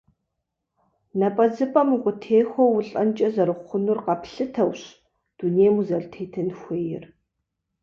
[1.19, 4.81] Напӏэзыпӏэм укъытехуэу улӏэнкӏэ зэрыхъунур къэплъытэущ
[5.37, 7.03] дунейм узэрытетын хуейр.